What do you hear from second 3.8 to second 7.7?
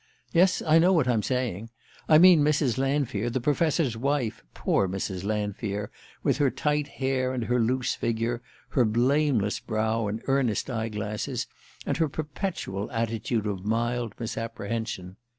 wife, poor Mrs. Lanfear, with her tight hair and her